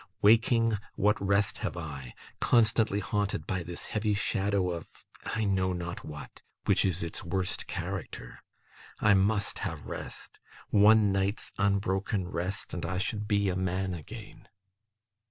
Waking, 0.23 0.79
what 0.95 1.21
rest 1.21 1.59
have 1.59 1.77
I, 1.77 2.15
constantly 2.39 3.01
haunted 3.01 3.45
by 3.45 3.61
this 3.61 3.85
heavy 3.85 4.15
shadow 4.15 4.71
of 4.71 4.87
I 5.27 5.43
know 5.43 5.73
not 5.73 6.03
what 6.03 6.41
which 6.65 6.85
is 6.85 7.03
its 7.03 7.23
worst 7.23 7.67
character? 7.67 8.39
I 8.99 9.13
must 9.13 9.59
have 9.59 9.85
rest. 9.85 10.39
One 10.71 11.11
night's 11.11 11.51
unbroken 11.59 12.27
rest, 12.29 12.73
and 12.73 12.83
I 12.83 12.97
should 12.97 13.27
be 13.27 13.47
a 13.47 13.55
man 13.55 13.93
again. 13.93 14.47